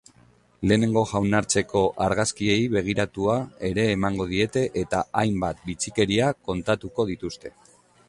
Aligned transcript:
Lehenengo 0.69 1.03
jaunartzeko 1.11 1.83
argazkiei 2.07 2.57
begiratua 2.77 3.37
ere 3.71 3.87
emango 3.99 4.29
diete, 4.35 4.67
eta 4.85 5.05
hainbat 5.23 5.65
bitxikeria 5.71 6.35
kontatuko 6.51 7.11
dituzte. 7.13 7.59